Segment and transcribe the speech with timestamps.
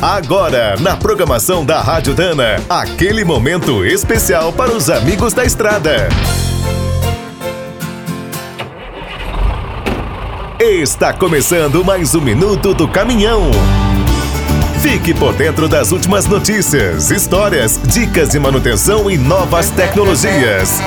[0.00, 6.08] Agora, na programação da Rádio Dana, aquele momento especial para os amigos da estrada.
[10.60, 13.50] Está começando mais um minuto do caminhão.
[14.82, 20.78] Fique por dentro das últimas notícias, histórias, dicas de manutenção e novas tecnologias.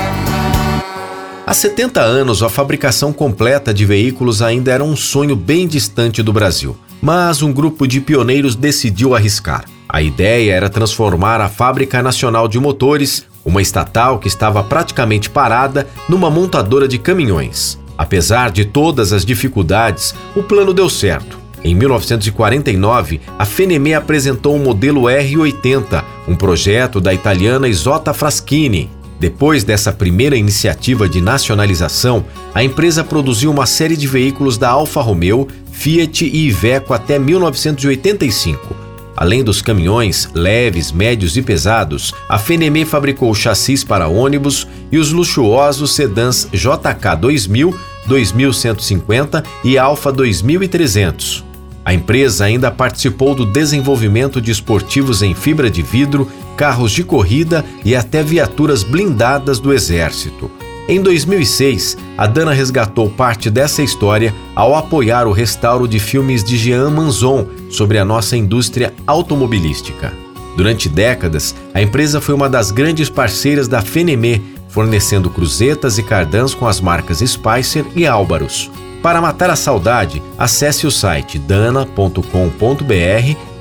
[1.47, 6.31] Há 70 anos, a fabricação completa de veículos ainda era um sonho bem distante do
[6.31, 6.77] Brasil.
[7.01, 9.65] Mas um grupo de pioneiros decidiu arriscar.
[9.87, 15.87] A ideia era transformar a Fábrica Nacional de Motores, uma estatal que estava praticamente parada,
[16.07, 17.79] numa montadora de caminhões.
[17.97, 21.39] Apesar de todas as dificuldades, o plano deu certo.
[21.63, 28.89] Em 1949, a Fenemé apresentou o modelo R80, um projeto da italiana Isotta Fraschini.
[29.19, 32.23] Depois dessa primeira iniciativa de nacionalização,
[32.55, 35.45] a empresa produziu uma série de veículos da Alfa Romeo,
[35.79, 38.75] Fiat e Iveco até 1985.
[39.15, 45.13] Além dos caminhões leves, médios e pesados, a Fenemé fabricou chassis para ônibus e os
[45.13, 47.73] luxuosos sedãs JK 2000,
[48.07, 51.45] 2150 e Alfa 2300.
[51.85, 57.63] A empresa ainda participou do desenvolvimento de esportivos em fibra de vidro, carros de corrida
[57.85, 60.51] e até viaturas blindadas do Exército.
[60.89, 66.57] Em 2006, a Dana resgatou parte dessa história ao apoiar o restauro de filmes de
[66.57, 70.11] Jean Manzon sobre a nossa indústria automobilística.
[70.57, 76.55] Durante décadas, a empresa foi uma das grandes parceiras da Fenemé, fornecendo cruzetas e cardãs
[76.55, 78.71] com as marcas Spicer e Álvaros.
[79.03, 82.23] Para matar a saudade, acesse o site dana.com.br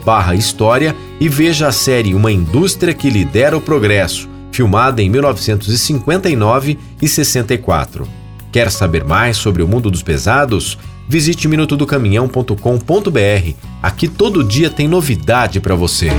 [0.03, 6.79] barra história e veja a série Uma Indústria que Lidera o Progresso, filmada em 1959
[7.01, 8.07] e 64.
[8.51, 10.79] Quer saber mais sobre o mundo dos pesados?
[11.09, 13.55] Visite minutodocaminhão.com.br.
[13.83, 16.11] Aqui todo dia tem novidade para você.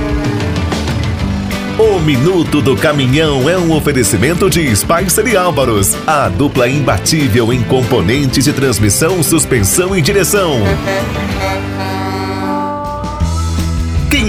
[1.78, 7.62] O Minuto do Caminhão é um oferecimento de Spicer e Álvaros, a dupla imbatível em
[7.62, 10.58] componentes de transmissão, suspensão e direção.